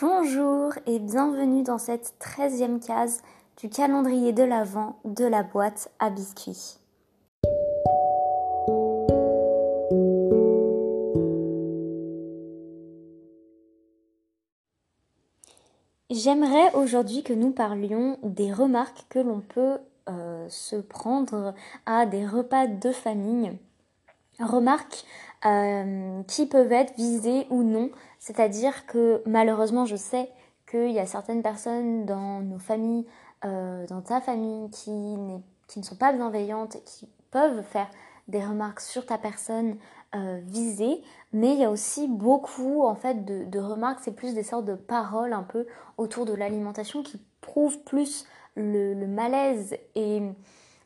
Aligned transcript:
Bonjour 0.00 0.74
et 0.86 1.00
bienvenue 1.00 1.64
dans 1.64 1.78
cette 1.78 2.14
treizième 2.20 2.78
case 2.78 3.20
du 3.56 3.68
calendrier 3.68 4.32
de 4.32 4.44
l'Avent 4.44 4.96
de 5.04 5.24
la 5.24 5.42
boîte 5.42 5.90
à 5.98 6.08
biscuits. 6.08 6.78
J'aimerais 16.10 16.72
aujourd'hui 16.74 17.24
que 17.24 17.32
nous 17.32 17.50
parlions 17.50 18.20
des 18.22 18.52
remarques 18.52 19.04
que 19.08 19.18
l'on 19.18 19.40
peut 19.40 19.78
euh, 20.08 20.46
se 20.48 20.76
prendre 20.76 21.54
à 21.86 22.06
des 22.06 22.24
repas 22.24 22.68
de 22.68 22.92
famille. 22.92 23.58
Remarques 24.40 25.04
euh, 25.46 26.22
qui 26.24 26.46
peuvent 26.46 26.72
être 26.72 26.96
visées 26.96 27.46
ou 27.50 27.62
non. 27.62 27.90
C'est-à-dire 28.18 28.86
que 28.86 29.22
malheureusement, 29.26 29.84
je 29.84 29.94
sais 29.96 30.28
qu'il 30.68 30.90
y 30.90 30.98
a 30.98 31.06
certaines 31.06 31.42
personnes 31.42 32.06
dans 32.06 32.40
nos 32.40 32.58
familles, 32.58 33.06
euh, 33.44 33.86
dans 33.86 34.00
ta 34.00 34.20
famille, 34.20 34.68
qui, 34.70 34.90
ne 34.90 35.82
sont 35.82 35.96
pas 35.96 36.12
bienveillantes 36.12 36.76
et 36.76 36.80
qui 36.80 37.08
peuvent 37.30 37.62
faire 37.62 37.88
des 38.26 38.44
remarques 38.44 38.80
sur 38.80 39.06
ta 39.06 39.16
personne 39.16 39.76
euh, 40.14 40.40
visée, 40.42 41.02
mais 41.32 41.52
il 41.52 41.60
y 41.60 41.64
a 41.64 41.70
aussi 41.70 42.08
beaucoup 42.08 42.84
en 42.84 42.94
fait 42.94 43.24
de, 43.24 43.58
remarques, 43.60 44.00
c'est 44.02 44.14
plus 44.14 44.34
des 44.34 44.42
sortes 44.42 44.64
de 44.64 44.74
paroles 44.74 45.32
un 45.32 45.42
peu 45.42 45.66
autour 45.98 46.26
de 46.26 46.32
l'alimentation 46.32 47.02
qui 47.02 47.20
prouvent 47.40 47.78
plus 47.84 48.26
le 48.56 49.06
malaise 49.06 49.76
et 49.94 50.20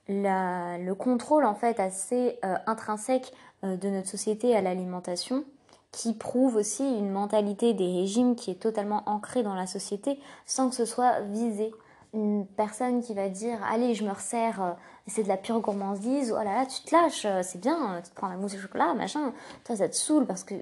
le 0.08 0.92
contrôle 0.94 1.44
en 1.44 1.54
fait 1.54 1.78
assez 1.80 2.38
euh, 2.44 2.56
intrinsèque 2.66 3.32
euh, 3.64 3.76
de 3.76 3.88
notre 3.88 4.08
société 4.08 4.56
à 4.56 4.60
l'alimentation 4.60 5.44
qui 5.92 6.14
prouve 6.14 6.56
aussi 6.56 6.82
une 6.82 7.10
mentalité 7.10 7.74
des 7.74 8.00
régimes 8.00 8.34
qui 8.34 8.50
est 8.50 8.60
totalement 8.60 9.02
ancrée 9.06 9.42
dans 9.42 9.54
la 9.54 9.66
société 9.66 10.18
sans 10.46 10.70
que 10.70 10.74
ce 10.74 10.86
soit 10.86 11.20
visé. 11.20 11.72
Une 12.14 12.46
personne 12.46 13.02
qui 13.02 13.14
va 13.14 13.28
dire 13.28 13.58
allez 13.70 13.94
je 13.94 14.04
me 14.04 14.10
resserre, 14.10 14.62
euh, 14.62 14.72
c'est 15.06 15.22
de 15.22 15.28
la 15.28 15.36
pure 15.36 15.60
gourmandise, 15.60 16.32
oh 16.32 16.42
là 16.42 16.54
là 16.56 16.66
tu 16.66 16.82
te 16.82 16.94
lâches, 16.94 17.26
c'est 17.42 17.60
bien, 17.60 18.00
tu 18.02 18.10
te 18.10 18.14
prends 18.14 18.28
la 18.28 18.36
mousse 18.36 18.54
au 18.54 18.58
chocolat, 18.58 18.94
machin, 18.94 19.32
toi 19.64 19.76
ça 19.76 19.88
te 19.88 19.94
saoule 19.94 20.26
parce 20.26 20.44
que 20.44 20.54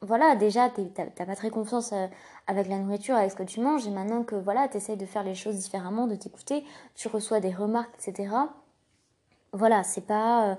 voilà 0.00 0.36
déjà 0.36 0.70
t'as 0.70 1.26
pas 1.26 1.34
très 1.34 1.50
confiance 1.50 1.92
avec 2.46 2.68
la 2.68 2.78
nourriture, 2.78 3.16
avec 3.16 3.32
ce 3.32 3.36
que 3.36 3.42
tu 3.42 3.60
manges. 3.60 3.86
Et 3.86 3.90
maintenant 3.90 4.22
que 4.22 4.36
voilà 4.36 4.68
t'essayes 4.68 4.96
de 4.96 5.06
faire 5.06 5.24
les 5.24 5.34
choses 5.34 5.56
différemment, 5.56 6.06
de 6.06 6.14
t'écouter, 6.14 6.64
tu 6.94 7.08
reçois 7.08 7.40
des 7.40 7.52
remarques 7.52 7.94
etc 7.98 8.28
voilà, 9.52 9.82
c'est 9.82 10.06
pas, 10.06 10.50
euh, 10.50 10.54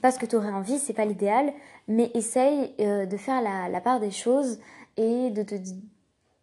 pas 0.00 0.10
ce 0.10 0.18
que 0.18 0.26
tu 0.26 0.36
aurais 0.36 0.50
envie, 0.50 0.78
c'est 0.78 0.92
pas 0.92 1.04
l'idéal, 1.04 1.52
mais 1.88 2.10
essaye 2.14 2.74
euh, 2.80 3.06
de 3.06 3.16
faire 3.16 3.42
la, 3.42 3.68
la, 3.68 3.80
part 3.80 4.00
des 4.00 4.10
choses 4.10 4.58
et 4.96 5.30
de, 5.30 5.44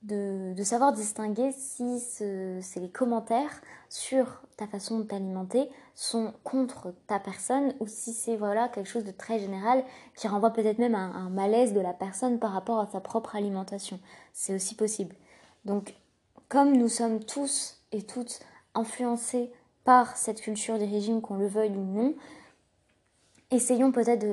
de, 0.04 0.54
de 0.54 0.64
savoir 0.64 0.94
distinguer 0.94 1.52
si 1.52 2.00
c'est 2.00 2.80
les 2.80 2.90
commentaires 2.90 3.62
sur 3.90 4.42
ta 4.56 4.68
façon 4.68 5.00
de 5.00 5.04
t'alimenter 5.04 5.70
sont 5.96 6.34
contre 6.44 6.94
ta 7.08 7.20
personne 7.20 7.74
ou 7.80 7.88
si 7.88 8.14
c'est 8.14 8.38
voilà 8.38 8.70
quelque 8.70 8.88
chose 8.88 9.04
de 9.04 9.12
très 9.12 9.40
général 9.40 9.84
qui 10.16 10.28
renvoie 10.28 10.52
peut-être 10.52 10.80
même 10.80 10.96
à 10.96 11.00
un 11.00 11.30
malaise 11.30 11.74
de 11.74 11.82
la 11.82 11.94
personne 11.94 12.40
par 12.40 12.52
rapport 12.52 12.80
à 12.80 12.88
sa 12.88 13.02
propre 13.02 13.36
alimentation. 13.36 14.00
C'est 14.32 14.54
aussi 14.54 14.76
possible. 14.76 15.16
Donc, 15.66 15.96
comme 16.48 16.78
nous 16.78 16.88
sommes 16.88 17.24
tous 17.24 17.82
et 17.92 18.04
toutes 18.04 18.40
influencés 18.76 19.52
par 19.90 20.18
cette 20.18 20.40
culture 20.40 20.78
des 20.78 20.86
régimes, 20.86 21.20
qu'on 21.20 21.34
le 21.34 21.48
veuille 21.48 21.76
ou 21.76 21.84
non, 21.84 22.14
essayons 23.50 23.92
peut-être 23.92 24.24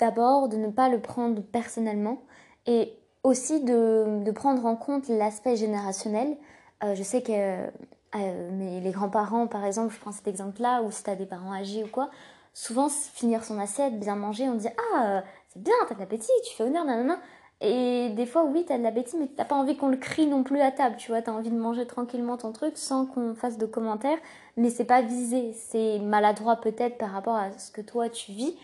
d'abord 0.00 0.48
de, 0.48 0.56
ne 0.56 0.70
pas 0.70 0.88
le 0.88 0.98
prendre 0.98 1.40
personnellement 1.40 2.24
et 2.66 2.98
aussi 3.22 3.62
de, 3.62 4.28
prendre 4.32 4.66
en 4.66 4.74
compte 4.74 5.06
l'aspect 5.06 5.54
générationnel. 5.54 6.36
Euh, 6.82 6.96
je 6.96 7.04
sais 7.04 7.22
que 7.22 7.30
euh, 7.30 8.50
mais 8.54 8.80
les 8.80 8.90
grands-parents, 8.90 9.46
par 9.46 9.64
exemple, 9.64 9.94
je 9.94 10.00
prends 10.00 10.10
cet 10.10 10.26
exemple-là, 10.26 10.82
ou 10.82 10.90
si 10.90 11.04
tu 11.04 11.10
as 11.10 11.14
des 11.14 11.26
parents 11.26 11.52
âgés 11.52 11.84
ou 11.84 11.88
quoi, 11.88 12.10
souvent 12.52 12.88
finir 12.88 13.44
son 13.44 13.60
assiette, 13.60 14.00
bien 14.00 14.16
manger, 14.16 14.48
on 14.48 14.56
dit 14.56 14.66
Ah, 14.94 15.18
euh, 15.18 15.20
c'est 15.50 15.62
bien, 15.62 15.74
t'as 15.88 15.94
de 15.94 16.00
l'appétit, 16.00 16.32
tu 16.44 16.56
fais 16.56 16.64
honneur, 16.64 16.84
nanana. 16.84 17.20
Et 17.64 18.10
des 18.10 18.26
fois, 18.26 18.44
oui, 18.44 18.66
t'as 18.68 18.76
de 18.76 18.82
l'appétit, 18.82 19.16
mais 19.16 19.26
t'as 19.26 19.46
pas 19.46 19.54
envie 19.54 19.74
qu'on 19.74 19.88
le 19.88 19.96
crie 19.96 20.26
non 20.26 20.42
plus 20.42 20.60
à 20.60 20.70
table, 20.70 20.96
tu 20.98 21.10
vois. 21.10 21.22
T'as 21.22 21.32
envie 21.32 21.50
de 21.50 21.56
manger 21.56 21.86
tranquillement 21.86 22.36
ton 22.36 22.52
truc 22.52 22.76
sans 22.76 23.06
qu'on 23.06 23.34
fasse 23.34 23.56
de 23.56 23.64
commentaires, 23.64 24.18
mais 24.58 24.68
c'est 24.68 24.84
pas 24.84 25.00
visé. 25.00 25.54
C'est 25.54 25.98
maladroit 25.98 26.56
peut-être 26.56 26.98
par 26.98 27.10
rapport 27.10 27.36
à 27.36 27.56
ce 27.56 27.70
que 27.70 27.80
toi 27.80 28.10
tu 28.10 28.32
vis, 28.32 28.54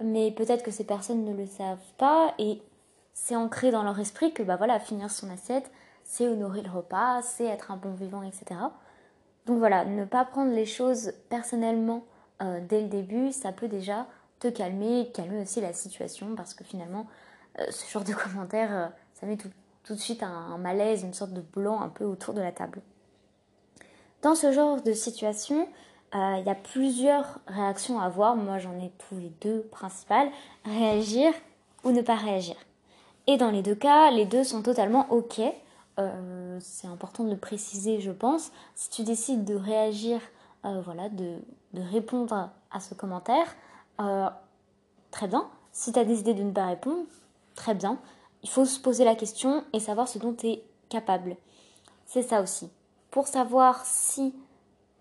mais 0.00 0.30
peut-être 0.30 0.62
que 0.62 0.70
ces 0.70 0.84
personnes 0.84 1.24
ne 1.24 1.34
le 1.36 1.46
savent 1.46 1.78
pas 1.98 2.32
et 2.38 2.62
c'est 3.12 3.34
ancré 3.34 3.72
dans 3.72 3.82
leur 3.82 3.98
esprit 3.98 4.32
que, 4.32 4.44
bah 4.44 4.54
voilà, 4.54 4.78
finir 4.78 5.10
son 5.10 5.30
assiette, 5.30 5.68
c'est 6.04 6.28
honorer 6.28 6.62
le 6.62 6.70
repas, 6.70 7.22
c'est 7.22 7.46
être 7.46 7.72
un 7.72 7.76
bon 7.76 7.94
vivant, 7.94 8.22
etc. 8.22 8.60
Donc 9.46 9.58
voilà, 9.58 9.84
ne 9.84 10.04
pas 10.04 10.24
prendre 10.24 10.52
les 10.52 10.66
choses 10.66 11.12
personnellement 11.28 12.04
euh, 12.40 12.60
dès 12.68 12.82
le 12.82 12.88
début, 12.88 13.32
ça 13.32 13.50
peut 13.50 13.68
déjà 13.68 14.06
te 14.38 14.46
calmer, 14.46 15.10
calmer 15.12 15.42
aussi 15.42 15.60
la 15.60 15.72
situation 15.72 16.36
parce 16.36 16.54
que 16.54 16.62
finalement, 16.62 17.06
euh, 17.60 17.64
ce 17.70 17.90
genre 17.90 18.04
de 18.04 18.12
commentaires, 18.24 18.72
euh, 18.72 18.86
ça 19.14 19.26
met 19.26 19.36
tout, 19.36 19.48
de 19.94 19.98
suite 19.98 20.22
un, 20.22 20.58
malaise, 20.58 21.02
une 21.02 21.14
sorte 21.14 21.32
de 21.32 21.40
blanc 21.40 21.80
un 21.80 21.88
peu 21.88 22.04
autour 22.04 22.34
de 22.34 22.40
la 22.40 22.52
table. 22.52 22.80
Dans 24.22 24.34
ce 24.34 24.52
genre 24.52 24.80
de 24.80 24.92
situation, 24.92 25.68
euh, 26.14 26.36
il 26.38 26.46
y 26.46 26.50
a 26.50 26.54
plusieurs 26.54 27.38
réactions 27.46 28.00
à 28.00 28.06
avoir. 28.06 28.36
Moi, 28.36 28.58
j'en 28.58 28.72
ai 28.78 28.90
les 29.12 29.32
deux 29.40 29.62
principales. 29.70 30.30
Réagir 30.64 31.32
ou 31.84 31.90
ne 31.90 32.00
pas 32.00 32.14
réagir. 32.14 32.56
Et 33.26 33.36
dans 33.36 33.50
les 33.50 33.62
deux 33.62 33.74
cas, 33.74 34.10
les 34.10 34.24
deux 34.24 34.44
sont 34.44 34.62
totalement 34.62 35.06
OK. 35.10 35.40
c'est 36.60 36.86
important 36.86 37.24
de 37.24 37.30
le 37.30 37.36
préciser, 37.36 38.00
je 38.00 38.10
pense. 38.10 38.50
Si 38.74 38.90
tu 38.90 39.02
décides 39.02 39.44
de 39.44 39.54
réagir, 39.54 40.20
voilà, 40.62 41.08
de, 41.10 41.36
de, 41.74 41.82
répondre 41.82 42.50
à 42.70 42.80
ce 42.80 42.94
commentaire, 42.94 43.54
très 45.10 45.28
bien. 45.28 45.48
Si 45.72 45.92
tu 45.92 45.98
as 45.98 46.04
décidé 46.04 46.34
de 46.34 46.42
ne 46.42 46.52
pas 46.52 46.66
répondre, 46.66 47.04
Très 47.54 47.74
bien. 47.74 47.98
Il 48.42 48.48
faut 48.48 48.64
se 48.64 48.78
poser 48.78 49.04
la 49.04 49.14
question 49.14 49.64
et 49.72 49.80
savoir 49.80 50.08
ce 50.08 50.18
dont 50.18 50.34
tu 50.34 50.48
es 50.48 50.64
capable. 50.88 51.36
C'est 52.06 52.22
ça 52.22 52.42
aussi. 52.42 52.70
Pour 53.10 53.26
savoir 53.26 53.84
si 53.86 54.34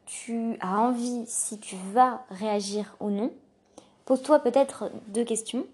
tu 0.06 0.58
as 0.62 0.80
envie, 0.80 1.25
si 1.28 1.59
tu 1.59 1.75
vas 1.94 2.25
réagir 2.30 2.96
ou 3.00 3.09
non, 3.09 3.31
pose-toi 4.06 4.40
peut-être 4.40 4.91
deux 5.08 5.24
questions. 5.24 5.66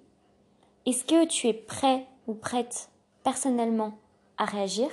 Est-ce 0.85 1.03
que 1.03 1.25
tu 1.25 1.47
es 1.47 1.53
prêt 1.53 2.07
ou 2.28 2.34
prête 2.34 2.90
personnellement 3.23 3.97
à 4.38 4.46
réagir? 4.46 4.90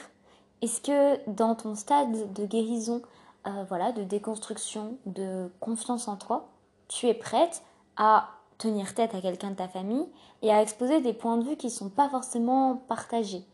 Est-ce 0.63 0.81
que 0.81 1.31
dans 1.31 1.55
ton 1.55 1.75
stade 1.75 2.33
de 2.33 2.47
guérison, 2.47 3.03
euh, 3.47 3.65
voilà, 3.69 3.93
de 3.93 4.03
déconstruction, 4.03 4.97
de 5.07 5.51
confiance 5.61 6.09
en 6.09 6.17
toi, 6.17 6.49
tu 6.89 7.07
es 7.07 7.15
prête 7.15 7.63
à 7.97 8.31
tenir 8.59 8.95
tête 8.95 9.15
à 9.15 9.21
quelqu'un 9.21 9.51
de 9.51 9.57
ta 9.57 9.69
famille 9.69 10.07
et 10.43 10.51
à 10.53 10.63
exposer 10.63 11.01
des 11.01 11.13
points 11.13 11.37
de 11.37 11.45
vue 11.45 11.57
qui 11.57 11.67
ne 11.67 11.73
sont 11.73 11.89
pas 11.89 12.09
forcément 12.09 12.77
partagés. 12.89 13.45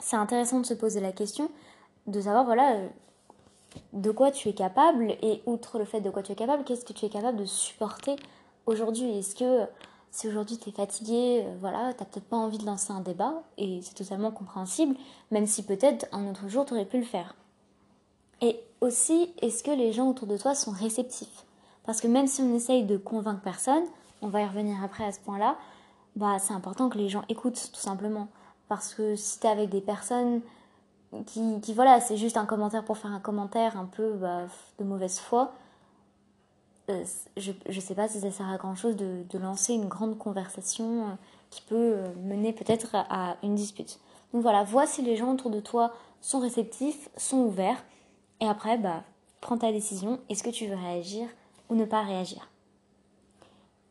C'est 0.00 0.16
intéressant 0.16 0.60
de 0.60 0.66
se 0.66 0.74
poser 0.74 1.00
la 1.00 1.12
question 1.12 1.50
de 2.06 2.20
savoir 2.20 2.44
voilà 2.44 2.76
euh, 2.76 2.88
de 3.92 4.10
quoi 4.10 4.30
tu 4.30 4.48
es 4.48 4.52
capable 4.52 5.16
et 5.22 5.42
outre 5.46 5.78
le 5.78 5.84
fait 5.84 6.00
de 6.00 6.10
quoi 6.10 6.22
tu 6.22 6.32
es 6.32 6.34
capable, 6.34 6.64
qu'est-ce 6.64 6.84
que 6.84 6.92
tu 6.92 7.04
es 7.04 7.08
capable 7.08 7.38
de 7.38 7.44
supporter 7.44 8.16
aujourd'hui? 8.66 9.18
Est-ce 9.18 9.34
que 9.34 9.66
si 10.10 10.28
aujourd'hui 10.28 10.58
tu 10.58 10.70
es 10.70 10.72
fatigué, 10.72 11.42
euh, 11.44 11.56
voilà, 11.60 11.92
tu 11.92 12.00
n'as 12.00 12.06
peut-être 12.06 12.28
pas 12.28 12.36
envie 12.36 12.58
de 12.58 12.66
lancer 12.66 12.92
un 12.92 13.00
débat 13.00 13.42
et 13.58 13.80
c'est 13.82 13.94
totalement 13.94 14.30
compréhensible, 14.30 14.96
même 15.30 15.46
si 15.46 15.62
peut-être 15.64 16.06
un 16.12 16.30
autre 16.30 16.48
jour 16.48 16.64
tu 16.64 16.74
aurais 16.74 16.86
pu 16.86 16.98
le 16.98 17.04
faire. 17.04 17.34
Et 18.40 18.60
aussi, 18.80 19.32
est-ce 19.40 19.64
que 19.64 19.70
les 19.70 19.92
gens 19.92 20.08
autour 20.10 20.26
de 20.26 20.36
toi 20.36 20.54
sont 20.54 20.70
réceptifs? 20.70 21.45
Parce 21.86 22.00
que 22.00 22.08
même 22.08 22.26
si 22.26 22.42
on 22.42 22.54
essaye 22.54 22.84
de 22.84 22.96
convaincre 22.96 23.40
personne, 23.40 23.84
on 24.22 24.28
va 24.28 24.42
y 24.42 24.46
revenir 24.46 24.82
après 24.82 25.04
à 25.04 25.12
ce 25.12 25.20
point-là, 25.20 25.56
bah, 26.16 26.38
c'est 26.38 26.54
important 26.54 26.88
que 26.88 26.98
les 26.98 27.08
gens 27.08 27.22
écoutent 27.28 27.70
tout 27.72 27.80
simplement. 27.80 28.28
Parce 28.68 28.94
que 28.94 29.14
si 29.14 29.38
tu 29.38 29.46
es 29.46 29.50
avec 29.50 29.70
des 29.70 29.80
personnes 29.80 30.40
qui, 31.26 31.72
voilà, 31.72 32.00
c'est 32.00 32.16
juste 32.16 32.36
un 32.36 32.46
commentaire 32.46 32.84
pour 32.84 32.98
faire 32.98 33.12
un 33.12 33.20
commentaire 33.20 33.76
un 33.76 33.84
peu 33.84 34.14
bah, 34.14 34.46
de 34.78 34.84
mauvaise 34.84 35.20
foi, 35.20 35.52
euh, 36.90 37.04
je 37.36 37.52
ne 37.68 37.80
sais 37.80 37.94
pas 37.94 38.08
si 38.08 38.20
ça 38.20 38.30
sert 38.30 38.48
à 38.48 38.56
grand 38.56 38.74
chose 38.74 38.96
de, 38.96 39.22
de 39.28 39.38
lancer 39.38 39.72
une 39.74 39.88
grande 39.88 40.18
conversation 40.18 41.02
euh, 41.02 41.14
qui 41.50 41.62
peut 41.62 41.74
euh, 41.74 42.14
mener 42.22 42.52
peut-être 42.52 42.94
à 42.94 43.36
une 43.42 43.54
dispute. 43.54 43.98
Donc 44.32 44.42
voilà, 44.42 44.64
vois 44.64 44.86
si 44.86 45.02
les 45.02 45.16
gens 45.16 45.32
autour 45.32 45.50
de 45.50 45.60
toi 45.60 45.92
sont 46.20 46.40
réceptifs, 46.40 47.08
sont 47.16 47.38
ouverts, 47.38 47.82
et 48.40 48.46
après, 48.46 48.78
bah, 48.78 49.04
prends 49.40 49.58
ta 49.58 49.72
décision. 49.72 50.20
Est-ce 50.28 50.42
que 50.42 50.50
tu 50.50 50.66
veux 50.66 50.76
réagir 50.76 51.28
ou 51.68 51.74
ne 51.74 51.84
pas 51.84 52.02
réagir. 52.02 52.48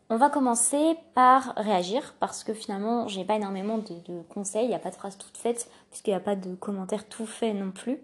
On 0.09 0.17
va 0.17 0.29
commencer 0.29 0.97
par 1.15 1.55
réagir 1.57 2.13
parce 2.19 2.43
que 2.43 2.53
finalement 2.53 3.07
j'ai 3.07 3.25
pas 3.25 3.35
énormément 3.35 3.79
de, 3.79 4.21
conseils, 4.29 4.65
il 4.65 4.69
n'y 4.69 4.75
a 4.75 4.79
pas 4.79 4.91
de 4.91 4.95
phrases 4.95 5.17
toutes 5.17 5.37
faites 5.37 5.69
puisqu'il 5.89 6.11
n'y 6.11 6.15
a 6.15 6.19
pas 6.19 6.35
de 6.35 6.53
commentaires 6.55 7.07
tout 7.07 7.25
faits 7.25 7.55
non 7.55 7.71
plus. 7.71 7.97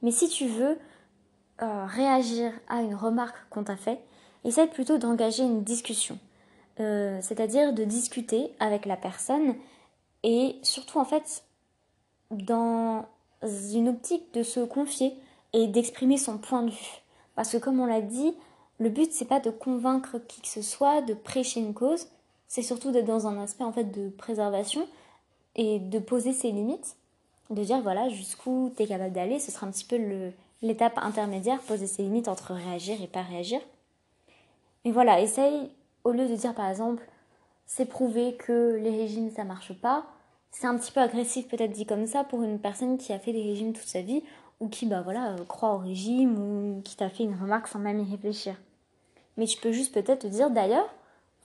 Mais 0.00 0.10
si 0.10 0.28
tu 0.28 0.46
veux 0.46 0.78
euh, 1.60 1.84
réagir 1.86 2.52
à 2.68 2.80
une 2.80 2.94
remarque 2.94 3.36
qu'on 3.50 3.64
t'a 3.64 3.76
fait, 3.76 4.00
essaie 4.44 4.66
plutôt 4.66 4.96
d'engager 4.96 5.42
une 5.42 5.62
discussion. 5.62 6.18
Euh, 6.80 7.18
c'est-à-dire 7.20 7.74
de 7.74 7.84
discuter 7.84 8.54
avec 8.60 8.86
la 8.86 8.96
personne 8.96 9.56
et 10.22 10.56
surtout 10.62 10.98
en 10.98 11.04
fait 11.04 11.44
dans 12.30 13.04
une 13.74 13.88
optique 13.88 14.32
de 14.32 14.42
se 14.42 14.60
confier 14.60 15.14
et 15.52 15.66
d'exprimer 15.66 16.16
son 16.16 16.38
point 16.38 16.62
de 16.62 16.70
vue. 16.70 17.02
Parce 17.34 17.50
que 17.50 17.56
comme 17.56 17.80
on 17.80 17.86
l'a 17.86 18.00
dit, 18.00 18.34
le 18.80 18.88
but 18.88 19.12
c'est 19.12 19.24
pas 19.24 19.40
de 19.40 19.50
convaincre 19.50 20.18
qui 20.28 20.40
que 20.40 20.48
ce 20.48 20.62
soit, 20.62 21.02
de 21.02 21.14
prêcher 21.14 21.60
une 21.60 21.74
cause, 21.74 22.08
c'est 22.46 22.62
surtout 22.62 22.90
d'être 22.92 23.06
dans 23.06 23.26
un 23.26 23.40
aspect 23.40 23.64
en 23.64 23.72
fait 23.72 23.84
de 23.84 24.08
préservation 24.08 24.86
et 25.56 25.78
de 25.78 25.98
poser 25.98 26.32
ses 26.32 26.50
limites, 26.50 26.96
de 27.50 27.62
dire 27.62 27.80
voilà 27.80 28.08
jusqu'où 28.08 28.72
tu 28.76 28.82
es 28.82 28.86
capable 28.86 29.12
d'aller, 29.12 29.38
ce 29.38 29.50
sera 29.50 29.66
un 29.66 29.70
petit 29.70 29.84
peu 29.84 29.98
l'étape 30.62 30.98
intermédiaire, 30.98 31.60
poser 31.62 31.86
ses 31.86 32.02
limites 32.02 32.28
entre 32.28 32.54
réagir 32.54 33.02
et 33.02 33.06
pas 33.06 33.22
réagir. 33.22 33.60
Mais 34.84 34.92
voilà, 34.92 35.20
essaye 35.20 35.70
au 36.04 36.12
lieu 36.12 36.28
de 36.28 36.36
dire 36.36 36.54
par 36.54 36.70
exemple 36.70 37.02
c'est 37.66 37.86
prouvé 37.86 38.34
que 38.36 38.78
les 38.80 38.96
régimes 38.96 39.30
ça 39.30 39.44
marche 39.44 39.72
pas, 39.74 40.06
c'est 40.50 40.66
un 40.66 40.78
petit 40.78 40.92
peu 40.92 41.00
agressif 41.00 41.48
peut-être 41.48 41.72
dit 41.72 41.84
comme 41.84 42.06
ça 42.06 42.24
pour 42.24 42.42
une 42.42 42.58
personne 42.58 42.96
qui 42.96 43.12
a 43.12 43.18
fait 43.18 43.32
des 43.32 43.42
régimes 43.42 43.72
toute 43.72 43.86
sa 43.86 44.02
vie 44.02 44.22
ou 44.60 44.68
qui 44.68 44.86
bah 44.86 45.02
voilà 45.02 45.36
croit 45.48 45.74
au 45.74 45.78
régime 45.78 46.38
ou 46.38 46.80
qui 46.82 46.96
t'a 46.96 47.10
fait 47.10 47.24
une 47.24 47.34
remarque 47.34 47.68
sans 47.68 47.78
même 47.78 48.00
y 48.00 48.10
réfléchir. 48.10 48.54
Mais 49.38 49.46
tu 49.46 49.58
peux 49.58 49.72
juste 49.72 49.94
peut-être 49.94 50.22
te 50.22 50.26
dire 50.26 50.50
d'ailleurs 50.50 50.88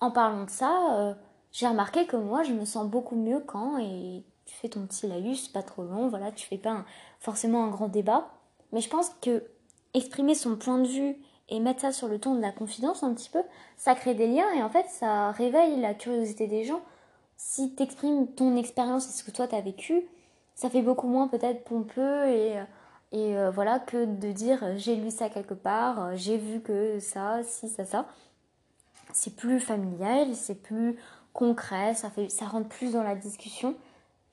en 0.01 0.12
parlant 0.12 0.44
de 0.44 0.50
ça, 0.50 0.98
euh, 1.00 1.13
j'ai 1.54 1.66
remarqué 1.66 2.06
que 2.06 2.18
moi 2.18 2.44
je 2.44 2.51
me 2.51 2.66
sens 2.66 2.86
beaucoup 2.88 3.16
mieux 3.16 3.40
quand 3.40 3.78
et 3.78 4.24
tu 4.45 4.54
fais 4.56 4.68
ton 4.68 4.86
petit 4.86 5.07
laïus 5.07 5.48
pas 5.48 5.63
trop 5.63 5.84
long, 5.84 6.10
voilà, 6.10 6.31
tu 6.34 6.45
fais 6.45 6.57
pas 6.57 6.84
forcément 7.22 7.63
un 7.63 7.69
grand 7.69 7.88
débat, 7.88 8.28
mais 8.74 8.81
je 8.81 8.90
pense 8.90 9.10
que 9.22 9.45
exprimer 9.94 10.36
son 10.36 10.57
point 10.57 10.80
de 10.80 10.88
vue 10.88 11.16
et 11.48 11.62
mettre 11.62 11.81
ça 11.81 11.94
sur 11.94 12.10
le 12.10 12.19
ton 12.19 12.36
de 12.36 12.42
la 12.42 12.51
confidence 12.51 13.04
un 13.04 13.13
petit 13.13 13.30
peu, 13.30 13.42
ça 13.78 13.95
crée 13.95 14.13
des 14.13 14.28
liens 14.28 14.51
et 14.54 14.62
en 14.62 14.69
fait 14.69 14.88
ça 14.90 15.31
réveille 15.31 15.80
la 15.80 15.94
curiosité 15.94 16.48
des 16.48 16.66
gens. 16.66 16.81
Si 17.38 17.74
tu 17.75 17.84
exprimes 17.84 18.28
ton 18.28 18.57
expérience 18.57 19.07
et 19.07 19.12
ce 19.12 19.24
que 19.24 19.31
toi 19.31 19.48
tu 19.48 19.56
as 19.56 19.62
vécu, 19.62 20.04
ça 20.56 20.69
fait 20.69 20.81
beaucoup 20.81 21.07
moins 21.07 21.28
peut-être 21.30 21.63
pompeux 21.63 22.28
et, 22.28 22.57
et 23.13 23.38
euh, 23.38 23.50
voilà 23.51 23.80
que 23.80 24.06
de 24.06 24.31
dire 24.31 24.63
euh, 24.63 24.74
j'ai 24.75 24.95
lu 24.95 25.12
ça 25.12 25.30
quelque 25.30 25.54
part, 25.54 26.04
euh, 26.04 26.12
j'ai 26.15 26.38
vu 26.38 26.60
que 26.60 27.00
ça, 27.00 27.42
si, 27.44 27.69
ça, 27.69 27.86
ça. 27.86 28.07
C'est 29.13 29.36
plus 29.36 29.60
familial, 29.60 30.36
c'est 30.36 30.62
plus 30.62 30.98
concret, 31.31 31.94
ça, 31.94 32.10
fait, 32.10 32.30
ça 32.30 32.45
rentre 32.45 32.68
plus 32.68 32.94
dans 32.94 33.04
la 33.04 33.15
discussion. 33.15 33.75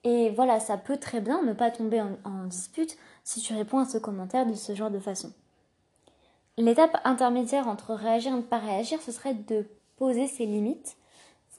Et 0.04 0.30
voilà, 0.30 0.58
ça 0.60 0.78
peut 0.78 0.96
très 0.96 1.20
bien 1.20 1.42
ne 1.42 1.52
pas 1.52 1.70
tomber 1.70 2.00
en, 2.00 2.16
en 2.24 2.44
dispute 2.46 2.96
si 3.22 3.40
tu 3.40 3.54
réponds 3.54 3.78
à 3.78 3.84
ce 3.84 3.98
commentaire 3.98 4.46
de 4.46 4.54
ce 4.54 4.74
genre 4.74 4.90
de 4.90 4.98
façon. 4.98 5.32
L'étape 6.56 6.98
intermédiaire 7.04 7.68
entre 7.68 7.94
réagir 7.94 8.32
et 8.32 8.36
ne 8.36 8.42
pas 8.42 8.58
réagir, 8.58 9.00
ce 9.02 9.12
serait 9.12 9.34
de 9.34 9.68
poser 9.96 10.26
ses 10.26 10.46
limites 10.46 10.96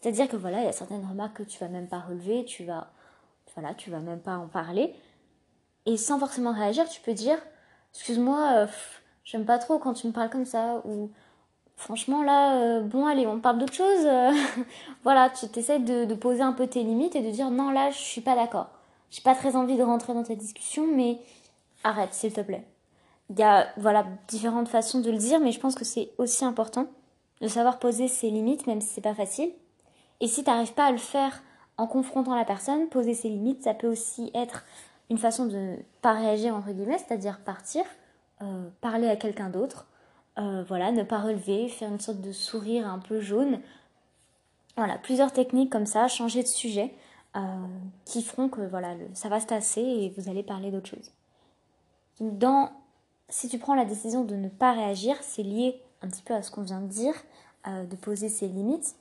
c'est-à-dire 0.01 0.27
que 0.27 0.35
voilà, 0.35 0.61
il 0.61 0.65
y 0.65 0.67
a 0.67 0.71
certaines 0.71 1.05
remarques 1.05 1.37
que 1.37 1.43
tu 1.43 1.59
vas 1.59 1.67
même 1.67 1.87
pas 1.87 1.99
relever, 1.99 2.43
tu 2.45 2.65
vas, 2.65 2.91
voilà, 3.55 3.75
tu 3.75 3.91
vas 3.91 3.99
même 3.99 4.19
pas 4.19 4.37
en 4.37 4.47
parler. 4.47 4.95
Et 5.85 5.97
sans 5.97 6.19
forcément 6.19 6.53
réagir, 6.53 6.87
tu 6.89 7.01
peux 7.01 7.13
dire, 7.13 7.37
excuse-moi, 7.93 8.51
euh, 8.55 8.67
j'aime 9.23 9.45
pas 9.45 9.57
trop 9.57 9.79
quand 9.79 9.93
tu 9.93 10.07
me 10.07 10.11
parles 10.11 10.29
comme 10.29 10.45
ça, 10.45 10.81
ou 10.85 11.09
franchement 11.75 12.21
là, 12.23 12.55
euh, 12.57 12.81
bon 12.81 13.07
allez, 13.07 13.25
on 13.25 13.39
parle 13.39 13.57
d'autre 13.57 13.73
chose. 13.73 14.07
voilà, 15.03 15.29
tu 15.29 15.47
t'essayes 15.47 15.79
de, 15.79 16.13
poser 16.13 16.41
un 16.41 16.53
peu 16.53 16.67
tes 16.67 16.83
limites 16.83 17.15
et 17.15 17.21
de 17.21 17.31
dire, 17.31 17.49
non 17.49 17.71
là, 17.71 17.89
je 17.89 17.97
suis 17.97 18.21
pas 18.21 18.35
d'accord. 18.35 18.67
J'ai 19.09 19.21
pas 19.21 19.35
très 19.35 19.55
envie 19.55 19.77
de 19.77 19.83
rentrer 19.83 20.13
dans 20.13 20.23
ta 20.23 20.35
discussion, 20.35 20.87
mais 20.87 21.19
arrête, 21.83 22.13
s'il 22.13 22.31
te 22.31 22.41
plaît. 22.41 22.65
Il 23.29 23.39
y 23.39 23.43
a, 23.43 23.67
voilà, 23.77 24.05
différentes 24.27 24.67
façons 24.67 24.99
de 24.99 25.09
le 25.09 25.17
dire, 25.17 25.39
mais 25.39 25.51
je 25.51 25.59
pense 25.59 25.75
que 25.75 25.85
c'est 25.85 26.11
aussi 26.17 26.45
important 26.45 26.87
de 27.41 27.47
savoir 27.47 27.79
poser 27.79 28.07
ses 28.07 28.29
limites, 28.29 28.67
même 28.67 28.81
si 28.81 28.87
c'est 28.87 29.01
pas 29.01 29.15
facile. 29.15 29.51
Et 30.19 30.27
si 30.27 30.43
tu 30.43 30.49
n'arrives 30.49 30.73
pas 30.73 30.85
à 30.85 30.91
le 30.91 30.97
faire 30.97 31.41
en 31.77 31.87
confrontant 31.87 32.35
la 32.35 32.45
personne, 32.45 32.87
poser 32.89 33.15
ses 33.15 33.29
limites, 33.29 33.63
ça 33.63 33.73
peut 33.73 33.87
aussi 33.87 34.31
être 34.35 34.63
une 35.11 35.17
façon 35.17 35.45
de 35.45 35.75
pas 36.01 36.13
réagir, 36.13 36.55
entre 36.55 36.71
guillemets, 36.71 36.97
c'est-à-dire 36.97 37.41
partir, 37.41 37.83
euh, 38.41 38.69
parler 38.79 39.09
à 39.09 39.17
quelqu'un 39.17 39.49
d'autre, 39.49 39.85
euh, 40.39 40.63
voilà, 40.65 40.93
ne 40.93 41.03
pas 41.03 41.19
relever, 41.19 41.67
faire 41.67 41.89
une 41.89 41.99
sorte 41.99 42.21
de 42.21 42.31
sourire 42.31 42.87
un 42.87 42.97
peu 42.97 43.19
jaune. 43.19 43.59
Voilà, 44.77 44.97
plusieurs 44.97 45.33
techniques 45.33 45.69
comme 45.69 45.85
ça, 45.85 46.07
changer 46.07 46.43
de 46.43 46.47
sujet, 46.47 46.93
euh, 47.35 47.41
qui 48.05 48.23
feront 48.23 48.47
que 48.47 48.61
voilà, 48.61 48.95
ça 49.13 49.27
va 49.27 49.41
se 49.41 49.47
tasser 49.47 49.81
et 49.81 50.13
vous 50.15 50.29
allez 50.29 50.43
parler 50.43 50.71
d'autre 50.71 50.87
chose. 50.87 51.11
dans, 52.21 52.71
si 53.27 53.49
tu 53.49 53.59
prends 53.59 53.75
la 53.75 53.83
décision 53.83 54.23
de 54.23 54.37
ne 54.37 54.47
pas 54.47 54.71
réagir, 54.71 55.17
c'est 55.19 55.43
lié 55.43 55.81
un 56.01 56.07
petit 56.07 56.23
peu 56.23 56.33
à 56.33 56.41
ce 56.41 56.51
qu'on 56.51 56.63
vient 56.63 56.79
de 56.79 56.87
dire, 56.87 57.15
de 57.65 57.95
poser 57.97 58.29
ses 58.29 58.47
limites. 58.47 58.95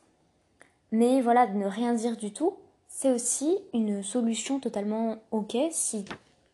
Mais 0.90 1.20
voilà, 1.20 1.46
de 1.46 1.56
ne 1.56 1.66
rien 1.66 1.94
dire 1.94 2.16
du 2.16 2.32
tout, 2.32 2.56
c'est 3.00 3.12
aussi 3.12 3.56
une 3.72 4.02
solution 4.02 4.60
totalement 4.60 5.16
ok 5.30 5.56
si 5.70 6.04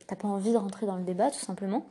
t'as 0.07 0.15
pas 0.15 0.29
envie 0.29 0.53
de 0.53 0.57
rentrer 0.57 0.87
dans 0.87 0.95
le 0.95 1.03
débat, 1.03 1.29
tout 1.33 1.45
simplement. 1.45 1.85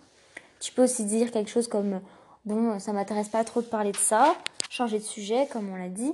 Tu 0.61 0.71
peux 0.71 0.85
aussi 0.85 1.03
dire 1.03 1.31
quelque 1.31 1.49
chose 1.49 1.67
comme 1.67 1.99
bon, 2.45 2.79
ça 2.79 2.93
m'intéresse 2.93 3.27
pas 3.27 3.43
trop 3.43 3.61
de 3.61 3.65
parler 3.65 3.91
de 3.91 3.97
ça, 3.97 4.33
changer 4.69 4.99
de 4.99 5.03
sujet, 5.03 5.49
comme 5.51 5.69
on 5.69 5.75
l'a 5.75 5.89
dit. 5.89 6.13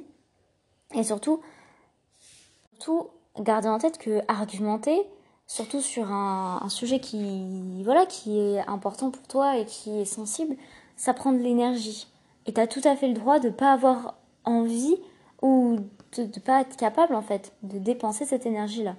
Et 0.96 1.04
surtout, 1.04 1.40
surtout, 2.72 3.10
garder 3.40 3.68
en 3.68 3.78
tête 3.78 4.00
que 4.00 4.22
argumenter, 4.28 5.00
surtout 5.46 5.82
sur 5.82 6.12
un, 6.12 6.68
sujet 6.70 7.00
qui, 7.00 7.84
voilà, 7.84 8.08
qui 8.08 8.40
est 8.40 8.68
important 8.68 9.12
pour 9.12 9.28
toi 9.28 9.60
et 9.60 9.68
qui 9.68 10.02
est 10.02 10.06
sensible, 10.06 10.56
ça 10.98 11.14
prend 11.14 11.32
de 11.32 11.38
l'énergie. 11.38 12.08
Et 12.48 12.54
tu 12.54 12.60
as 12.60 12.66
tout 12.66 12.82
à 12.86 12.96
fait 12.96 13.08
le 13.08 13.14
droit 13.14 13.38
de 13.38 13.52
pas 13.52 13.72
avoir 13.72 14.16
envie 14.46 14.98
ou 15.42 15.78
de 16.18 16.24
ne 16.24 16.40
pas 16.40 16.62
être 16.62 16.78
capable 16.78 17.16
en 17.16 17.22
fait 17.22 17.54
de 17.64 17.80
dépenser 17.80 18.26
cette 18.26 18.46
énergie-là. 18.46 18.96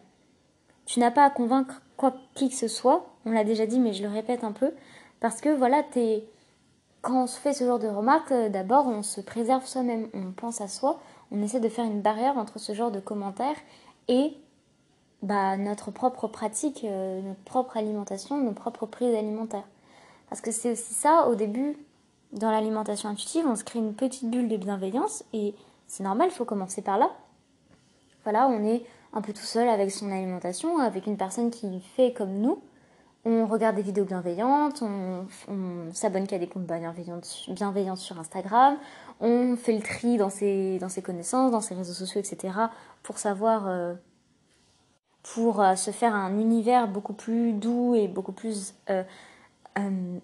Tu 0.87 1.01
n'as 1.01 1.11
pas 1.11 1.25
à 1.25 1.31
convaincre 1.31 1.83
quoi 1.97 2.15
qui 2.35 2.49
que 2.49 2.55
ce 2.55 2.69
soit, 2.69 3.07
on 3.25 3.33
l'a 3.33 3.45
déjà 3.45 3.67
dit 3.67 3.79
mais 3.79 3.93
je 3.93 4.03
le 4.03 4.09
répète 4.09 4.45
un 4.45 4.53
peu, 4.53 4.73
parce 5.21 5.41
que 5.41 5.49
voilà, 5.49 5.85
es... 5.97 6.25
quand 7.01 7.25
on 7.25 7.27
se 7.27 7.39
fait 7.39 7.53
ce 7.53 7.65
genre 7.65 7.79
de 7.79 7.89
remarques, 7.89 8.33
euh, 8.33 8.49
d'abord 8.49 8.87
on 8.87 9.03
se 9.03 9.21
préserve 9.21 9.67
soi-même, 9.67 10.09
on 10.15 10.33
pense 10.33 10.61
à 10.61 10.69
soi, 10.69 11.01
on 11.31 11.43
essaie 11.43 11.61
de 11.61 11.69
faire 11.69 11.85
une 11.85 12.03
barrière 12.03 12.39
entre 12.39 12.59
ce 12.59 12.75
genre 12.75 12.91
de 12.91 13.01
commentaires 13.01 13.57
et 14.09 14.37
bah, 15.23 15.57
notre 15.57 15.91
propre 15.91 16.27
pratique, 16.27 16.85
euh, 16.85 17.23
notre 17.23 17.41
propre 17.41 17.77
alimentation, 17.77 18.39
nos 18.39 18.53
propres 18.53 18.87
prises 18.87 19.15
alimentaires. 19.15 19.67
Parce 20.29 20.41
que 20.41 20.51
c'est 20.51 20.73
aussi 20.73 20.95
ça, 20.95 21.29
au 21.29 21.35
début, 21.35 21.77
dans 22.33 22.51
l'alimentation 22.51 23.09
intuitive, 23.09 23.47
on 23.47 23.55
se 23.55 23.65
crée 23.65 23.79
une 23.79 23.95
petite 23.95 24.29
bulle 24.31 24.49
de 24.49 24.57
bienveillance 24.57 25.25
et 25.33 25.55
c'est 25.93 26.05
normal, 26.05 26.29
il 26.31 26.35
faut 26.35 26.47
commencer 26.47 26.81
par 26.81 26.97
là. 26.97 27.11
Voilà, 28.23 28.49
on 28.49 28.65
est 28.65 28.83
un 29.13 29.21
peu 29.21 29.35
tout 29.35 29.43
seul 29.43 29.69
avec 29.69 29.91
son 29.91 30.11
alimentation, 30.11 30.79
avec 30.79 31.07
une 31.07 31.19
personne 31.19 31.51
qui 31.51 31.81
fait 31.81 32.15
comme 32.15 32.33
nous. 32.33 32.63
On 33.27 33.47
regarde 33.47 33.77
des 33.77 33.83
vidéos 33.83 34.07
bienveillantes, 34.07 34.83
on, 34.83 35.27
s'abonne 35.93 36.27
qu'à 36.27 36.39
des 36.39 36.47
comptes 36.47 36.65
bienveillants 36.65 37.97
sur 37.97 38.19
Instagram, 38.19 38.79
on 39.21 39.55
fait 39.55 39.75
le 39.75 39.83
tri 39.83 40.17
dans 40.17 40.31
ses, 40.31 40.79
dans 40.79 40.89
ses 40.89 41.03
connaissances, 41.03 41.53
dans 41.53 41.61
ses 41.61 41.75
réseaux 41.75 41.93
sociaux, 41.93 42.23
etc. 42.23 42.55
pour 43.03 43.19
savoir, 43.19 43.69
euh, 43.69 43.93
pour 45.35 45.61
euh, 45.61 45.75
se 45.75 45.91
faire 45.91 46.15
un 46.15 46.39
univers 46.39 46.89
beaucoup 46.89 47.13
plus 47.13 47.53
doux 47.53 47.95
et 47.95 48.09
beaucoup 48.09 48.33
plus 48.33 48.75
euh, 48.89 49.05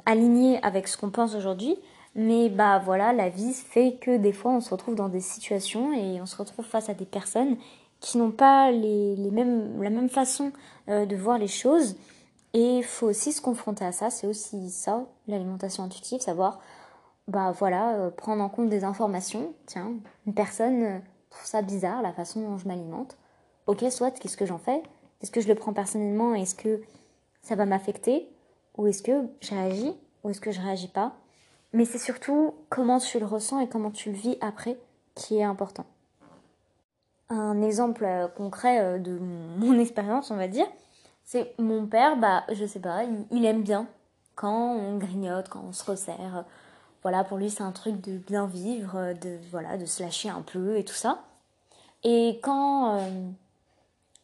aligné 0.06 0.64
avec 0.64 0.88
ce 0.88 0.96
qu'on 0.96 1.10
pense 1.10 1.34
aujourd'hui. 1.34 1.78
Mais 2.18 2.48
bah 2.48 2.80
voilà, 2.80 3.12
la 3.12 3.28
vie 3.28 3.54
fait 3.54 3.96
que 4.00 4.16
des 4.16 4.32
fois 4.32 4.50
on 4.50 4.60
se 4.60 4.70
retrouve 4.70 4.96
dans 4.96 5.08
des 5.08 5.20
situations 5.20 5.92
et 5.92 6.20
on 6.20 6.26
se 6.26 6.37
retrouve 6.37 6.64
face 6.64 6.88
à 6.88 6.94
des 6.94 7.04
personnes 7.04 7.56
qui 8.00 8.18
n'ont 8.18 8.32
pas 8.32 8.72
les, 8.72 9.14
les 9.14 9.30
mêmes, 9.30 9.80
la 9.80 9.88
même 9.88 10.08
façon 10.08 10.50
euh, 10.88 11.06
de 11.06 11.14
voir 11.14 11.38
les 11.38 11.46
choses. 11.46 11.94
Et 12.54 12.78
il 12.78 12.82
faut 12.82 13.06
aussi 13.06 13.30
se 13.30 13.40
confronter 13.40 13.84
à 13.84 13.92
ça. 13.92 14.10
C'est 14.10 14.26
aussi 14.26 14.68
ça, 14.68 15.04
l'alimentation 15.28 15.84
intuitive, 15.84 16.20
savoir 16.20 16.58
bah 17.28 17.52
voilà, 17.52 17.94
euh, 17.94 18.10
prendre 18.10 18.42
en 18.42 18.48
compte 18.48 18.68
des 18.68 18.82
informations. 18.82 19.52
Tiens, 19.66 19.92
une 20.26 20.34
personne 20.34 20.82
euh, 20.82 20.98
trouve 21.30 21.46
ça 21.46 21.62
bizarre 21.62 22.02
la 22.02 22.12
façon 22.12 22.40
dont 22.40 22.58
je 22.58 22.66
m'alimente. 22.66 23.16
Ok, 23.68 23.84
soit, 23.92 24.10
qu'est-ce 24.10 24.37
que 24.37 24.46
j'en 24.46 24.58
fais? 24.58 24.82
Est-ce 25.22 25.30
que 25.30 25.40
je 25.40 25.46
le 25.46 25.54
prends 25.54 25.72
personnellement 25.72 26.34
Est-ce 26.34 26.56
que 26.56 26.80
ça 27.42 27.54
va 27.54 27.64
m'affecter? 27.64 28.28
Ou 28.76 28.88
est-ce 28.88 29.04
que 29.04 29.28
je 29.40 29.50
réagis? 29.50 29.94
Ou 30.25 30.30
est-ce 30.30 30.40
que 30.40 30.50
je 30.50 30.60
réagis 30.60 30.88
pas? 30.88 31.14
Mais 31.72 31.84
c'est 31.84 31.98
surtout 31.98 32.54
comment 32.70 32.98
tu 32.98 33.18
le 33.18 33.26
ressens 33.26 33.60
et 33.60 33.68
comment 33.68 33.90
tu 33.90 34.10
le 34.10 34.16
vis 34.16 34.38
après 34.40 34.78
qui 35.14 35.37
est 35.37 35.44
important. 35.44 35.87
Un 37.30 37.60
exemple 37.62 38.04
euh, 38.04 38.28
concret 38.28 38.80
euh, 38.80 38.98
de 38.98 39.18
mon 39.18 39.78
expérience, 39.78 40.30
on 40.30 40.37
va 40.37 40.48
dire, 40.48 40.66
c'est 41.25 41.54
mon 41.58 41.87
père, 41.87 42.16
bah, 42.16 42.44
je 42.52 42.64
sais 42.64 42.80
pas, 42.80 43.04
il, 43.30 43.44
aime 43.44 43.62
bien 43.62 43.87
quand 44.34 44.72
on 44.72 44.96
grignote, 44.96 45.48
quand 45.50 45.62
on 45.68 45.72
se 45.72 45.84
resserre. 45.84 46.44
Voilà, 47.02 47.25
pour 47.25 47.37
lui, 47.37 47.50
c'est 47.50 47.62
un 47.62 47.72
truc 47.72 48.00
de 48.00 48.16
bien 48.16 48.46
vivre, 48.46 49.12
de, 49.20 49.38
voilà, 49.50 49.76
de 49.76 49.84
se 49.84 50.02
lâcher 50.02 50.30
un 50.30 50.40
peu 50.40 50.78
et 50.78 50.84
tout 50.84 50.94
ça. 50.94 51.22
Et 52.02 52.40
quand 52.42 52.96
euh, 52.96 53.30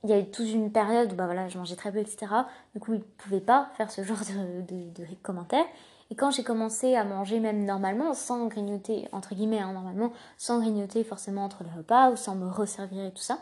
il 0.03 0.11
y 0.11 0.13
a 0.13 0.19
eu 0.19 0.31
toute 0.31 0.49
une 0.49 0.73
période 0.73 1.13
où 1.13 1.17
bah, 1.17 1.27
voilà, 1.27 1.49
je 1.49 1.59
mangeais 1.59 1.77
très 1.77 1.93
peu, 1.93 1.99
etc., 1.99 2.27
du 2.75 2.81
coup, 2.81 2.95
il 2.95 3.01
ne 3.01 3.05
pouvait 3.05 3.41
pas 3.41 3.71
faire 3.77 3.91
ce 3.91 4.03
genre 4.03 4.19
de 4.19 5.15
commentaires. 5.23 5.67
Et 6.11 6.15
quand 6.15 6.31
j'ai 6.31 6.45
commencé 6.45 6.95
à 6.95 7.05
manger 7.05 7.41
même 7.41 7.65
normalement, 7.65 8.15
sans 8.15 8.47
grignoter, 8.47 9.09
entre 9.13 9.35
guillemets, 9.35 9.61
hein, 9.61 9.73
normalement, 9.73 10.13
sans 10.37 10.61
grignoter 10.61 11.03
forcément 11.05 11.45
entre 11.45 11.65
les 11.65 11.71
repas 11.71 12.11
ou 12.11 12.17
sans 12.17 12.35
me 12.35 12.47
resservir 12.47 13.05
et 13.05 13.11
tout 13.13 13.23
ça, 13.23 13.39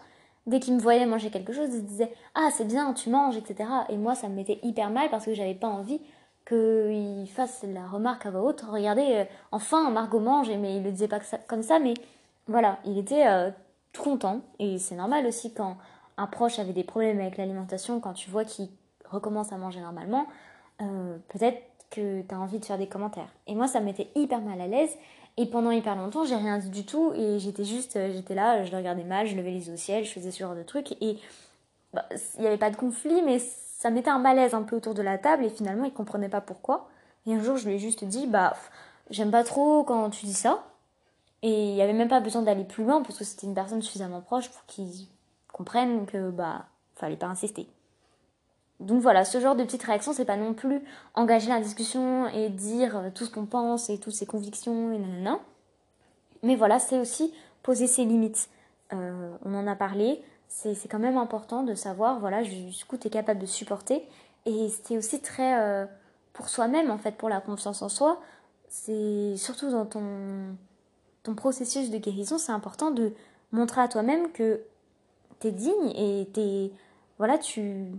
Dès 0.47 0.59
qu'il 0.59 0.75
me 0.75 0.81
voyait 0.81 1.07
manger 1.07 1.31
quelque 1.31 1.53
chose, 1.53 1.69
il 1.73 1.85
disait 1.85 2.13
Ah, 2.35 2.49
c'est 2.53 2.65
bien, 2.65 2.93
tu 2.95 3.11
manges, 3.11 3.37
etc. 3.37 3.69
Et 3.89 3.97
moi, 3.97 4.15
ça 4.15 4.29
me 4.29 4.35
mettait 4.35 4.59
hyper 4.63 4.91
mal 4.91 5.09
parce 5.11 5.25
que 5.25 5.35
j'avais 5.35 5.55
pas 5.55 5.69
envie 5.69 6.01
qu'il 6.47 7.29
fasse 7.33 7.63
la 7.63 7.87
remarque 7.87 8.27
à 8.27 8.31
voix 8.31 8.43
haute 8.43 8.63
Regardez, 8.63 9.07
euh, 9.15 9.25
enfin, 9.53 9.91
Margot 9.91 10.19
mange, 10.19 10.51
mais 10.51 10.77
il 10.77 10.83
le 10.83 10.91
disait 10.91 11.09
pas 11.09 11.21
comme 11.47 11.63
ça, 11.63 11.79
mais 11.79 11.95
voilà, 12.49 12.79
il 12.85 12.99
était 12.99 13.27
euh, 13.27 13.51
content. 13.97 14.41
Et 14.59 14.79
c'est 14.79 14.97
normal 14.97 15.27
aussi 15.27 15.55
quand 15.55 15.77
un 16.17 16.27
proche 16.27 16.59
avait 16.59 16.73
des 16.73 16.85
problèmes 16.85 17.21
avec 17.21 17.37
l'alimentation, 17.37 18.01
quand 18.01 18.13
tu 18.13 18.29
vois 18.29 18.45
qu'il 18.45 18.69
recommence 19.09 19.53
à 19.53 19.59
manger 19.59 19.81
normalement, 19.81 20.27
euh, 20.81 21.19
peut-être 21.29 21.63
que 21.93 22.23
tu 22.23 22.35
as 22.35 22.41
envie 22.41 22.59
de 22.59 22.65
faire 22.65 22.79
des 22.79 22.89
commentaires. 22.89 23.29
Et 23.47 23.55
moi, 23.55 23.69
ça 23.69 23.81
me 23.81 23.85
mettait 23.85 24.09
hyper 24.17 24.41
mal 24.41 24.61
à 24.61 24.67
l'aise. 24.67 24.97
Et 25.37 25.47
pendant 25.47 25.71
hyper 25.71 25.97
longtemps, 25.97 26.25
j'ai 26.25 26.35
rien 26.35 26.59
dit 26.59 26.71
du 26.71 26.85
tout. 26.85 27.13
Et 27.15 27.39
j'étais 27.39 27.65
juste, 27.65 27.97
euh, 27.97 28.13
j'étais 28.13 28.35
là, 28.35 28.65
je 28.65 28.71
le 28.71 28.79
regardais 28.79 29.05
mal, 29.05 29.27
je 29.27 29.37
levais 29.37 29.51
les 29.51 29.69
yeux 29.69 29.75
au 29.75 29.77
ciel, 29.77 30.05
je 30.05 30.11
faisais 30.11 30.31
ce 30.31 30.41
genre 30.41 30.55
de 30.55 30.63
trucs. 30.63 30.93
Et 31.01 31.19
bah, 31.93 32.05
il 32.37 32.41
n'y 32.41 32.47
avait 32.47 32.59
pas 32.59 32.71
de 32.71 32.77
conflit, 32.77 33.23
mais 33.23 33.39
ça 33.39 33.91
mettait 33.91 34.11
un 34.11 34.19
malaise 34.19 34.55
un 34.55 34.63
peu 34.63 34.77
autour 34.77 34.95
de 34.95 35.03
la 35.03 35.19
table. 35.19 35.45
Et 35.45 35.51
finalement, 35.51 35.85
il 35.85 35.93
comprenait 35.93 36.29
pas 36.29 36.41
pourquoi. 36.41 36.89
Et 37.27 37.35
un 37.35 37.41
jour, 37.43 37.57
je 37.57 37.69
lui 37.69 37.77
ai 37.77 37.79
juste 37.79 38.05
dit, 38.05 38.27
bah, 38.27 38.55
j'aime 39.11 39.31
pas 39.31 39.45
trop 39.45 39.85
quand 39.85 40.11
tu 40.11 40.27
dis 40.27 40.35
ça. 40.35 40.65
Et 41.43 41.71
il 41.71 41.75
n'y 41.75 41.83
avait 41.83 41.93
même 41.93 42.09
pas 42.09 42.21
besoin 42.21 42.43
d'aller 42.43 42.65
plus 42.65 42.85
loin 42.85 43.03
parce 43.03 43.19
que 43.19 43.25
c'était 43.25 43.47
une 43.47 43.55
personne 43.55 43.83
suffisamment 43.83 44.21
proche 44.21 44.49
pour 44.49 44.65
qu'il 44.67 44.89
comprenne 45.53 46.07
que, 46.07 46.31
bah, 46.31 46.67
fallait 46.95 47.17
pas 47.17 47.27
insister. 47.27 47.67
Donc 48.83 49.01
voilà, 49.01 49.25
ce 49.25 49.41
genre 49.41 49.55
de 49.55 49.65
petite 49.65 49.83
réaction, 49.85 50.13
c'est 50.13 50.25
pas 50.25 50.37
non 50.37 50.55
plus 50.55 50.83
engager 51.15 51.49
la 51.49 51.61
discussion 51.61 52.29
et 52.29 52.49
dire 52.49 52.97
euh, 52.97 53.11
tout 53.15 53.25
ce 53.25 53.31
qu'on 53.31 53.47
pense 53.47 53.89
et 53.91 53.99
toutes 53.99 54.15
ses 54.15 54.27
convictions 54.27 54.93
et 54.93 54.99
nanana. 54.99 55.39
Mais 56.43 56.57
voilà, 56.57 56.79
c'est 56.79 56.99
aussi 56.99 57.33
poser 57.63 57.87
ses 57.87 58.05
limites. 58.05 58.49
Euh, 58.93 59.33
on 59.45 59.55
en 59.55 59.67
a 59.67 59.77
parlé, 59.77 60.21
c'est 60.49 60.89
quand 60.89 60.99
même 60.99 61.17
important 61.17 61.63
de 61.63 61.75
savoir, 61.75 62.19
voilà, 62.19 62.43
jusqu'où 62.43 62.97
tu 62.97 63.07
es 63.07 63.11
capable 63.11 63.41
de 63.41 63.47
supporter. 63.47 64.03
Et 64.45 64.69
c'est 64.83 64.99
aussi 64.99 65.21
très 65.21 65.61
euh, 65.61 65.87
pour 66.33 66.49
soi-même, 66.49 66.91
en 66.91 66.99
fait, 66.99 67.13
pour 67.13 67.29
la 67.29 67.41
confiance 67.41 67.83
en 67.83 67.89
soi. 67.89 68.21
C'est 68.69 69.37
surtout 69.37 69.71
dans 69.71 69.87
ton, 69.87 70.57
processus 71.37 71.91
de 71.91 71.99
guérison, 71.99 72.39
c'est 72.39 72.53
important 72.53 72.91
de 72.91 73.13
montrer 73.53 73.81
à 73.81 73.89
toi-même 73.89 74.33
que 74.33 74.61
tu 75.41 75.49
es 75.49 75.53
digne 75.53 75.91
et 75.95 76.27
t'es, 76.33 76.73
voilà, 77.19 77.39
tu 77.39 77.93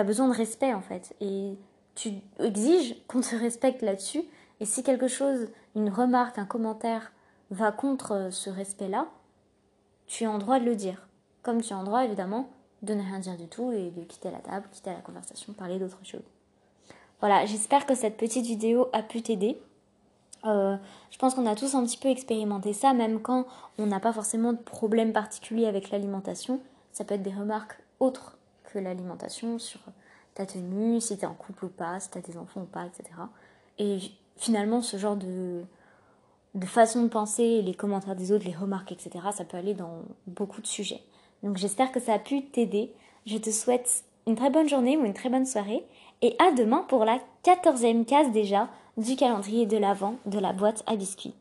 tu 0.00 0.06
besoin 0.06 0.28
de 0.28 0.34
respect 0.34 0.74
en 0.74 0.80
fait. 0.80 1.14
Et 1.20 1.56
tu 1.94 2.12
exiges 2.38 2.96
qu'on 3.08 3.20
te 3.20 3.34
respecte 3.34 3.82
là-dessus. 3.82 4.22
Et 4.60 4.64
si 4.64 4.82
quelque 4.82 5.08
chose, 5.08 5.48
une 5.74 5.90
remarque, 5.90 6.38
un 6.38 6.46
commentaire 6.46 7.12
va 7.50 7.72
contre 7.72 8.12
euh, 8.12 8.30
ce 8.30 8.50
respect-là, 8.50 9.06
tu 10.06 10.24
es 10.24 10.26
en 10.26 10.38
droit 10.38 10.58
de 10.58 10.64
le 10.64 10.76
dire. 10.76 11.08
Comme 11.42 11.60
tu 11.60 11.72
es 11.72 11.76
en 11.76 11.84
droit 11.84 12.04
évidemment 12.04 12.48
de 12.82 12.94
ne 12.94 13.02
rien 13.02 13.18
dire 13.18 13.36
du 13.36 13.48
tout 13.48 13.72
et 13.72 13.90
de 13.90 14.02
quitter 14.02 14.30
la 14.30 14.38
table, 14.38 14.66
quitter 14.70 14.90
la 14.90 15.00
conversation, 15.00 15.52
parler 15.52 15.78
d'autre 15.78 15.98
chose. 16.02 16.22
Voilà, 17.20 17.46
j'espère 17.46 17.86
que 17.86 17.94
cette 17.94 18.16
petite 18.16 18.44
vidéo 18.44 18.88
a 18.92 19.02
pu 19.02 19.22
t'aider. 19.22 19.58
Euh, 20.44 20.76
je 21.10 21.18
pense 21.18 21.34
qu'on 21.34 21.46
a 21.46 21.54
tous 21.54 21.74
un 21.74 21.84
petit 21.84 21.96
peu 21.96 22.08
expérimenté 22.08 22.72
ça, 22.72 22.92
même 22.92 23.20
quand 23.20 23.46
on 23.78 23.86
n'a 23.86 24.00
pas 24.00 24.12
forcément 24.12 24.52
de 24.52 24.58
problème 24.58 25.12
particulier 25.12 25.66
avec 25.66 25.90
l'alimentation. 25.90 26.60
Ça 26.92 27.04
peut 27.04 27.14
être 27.14 27.22
des 27.22 27.32
remarques 27.32 27.78
autres 28.00 28.35
l'alimentation, 28.78 29.58
sur 29.58 29.80
ta 30.34 30.46
tenue, 30.46 31.00
si 31.00 31.16
tu 31.16 31.24
es 31.24 31.26
en 31.26 31.34
couple 31.34 31.66
ou 31.66 31.68
pas, 31.68 31.98
si 32.00 32.10
tu 32.10 32.18
as 32.18 32.20
des 32.20 32.36
enfants 32.36 32.62
ou 32.62 32.66
pas, 32.66 32.86
etc. 32.86 33.10
Et 33.78 33.98
finalement, 34.36 34.82
ce 34.82 34.96
genre 34.96 35.16
de, 35.16 35.62
de 36.54 36.66
façon 36.66 37.02
de 37.02 37.08
penser, 37.08 37.62
les 37.62 37.74
commentaires 37.74 38.16
des 38.16 38.32
autres, 38.32 38.44
les 38.44 38.54
remarques, 38.54 38.92
etc., 38.92 39.10
ça 39.32 39.44
peut 39.44 39.56
aller 39.56 39.74
dans 39.74 40.02
beaucoup 40.26 40.60
de 40.60 40.66
sujets. 40.66 41.02
Donc 41.42 41.56
j'espère 41.56 41.92
que 41.92 42.00
ça 42.00 42.14
a 42.14 42.18
pu 42.18 42.42
t'aider. 42.46 42.92
Je 43.26 43.38
te 43.38 43.50
souhaite 43.50 44.04
une 44.26 44.36
très 44.36 44.50
bonne 44.50 44.68
journée 44.68 44.96
ou 44.96 45.04
une 45.04 45.14
très 45.14 45.28
bonne 45.28 45.46
soirée. 45.46 45.84
Et 46.22 46.34
à 46.38 46.52
demain 46.52 46.84
pour 46.88 47.04
la 47.04 47.18
quatorzième 47.42 48.04
case 48.04 48.32
déjà 48.32 48.68
du 48.96 49.16
calendrier 49.16 49.66
de 49.66 49.76
l'Avent 49.76 50.16
de 50.24 50.38
la 50.38 50.52
boîte 50.52 50.82
à 50.86 50.96
biscuits. 50.96 51.34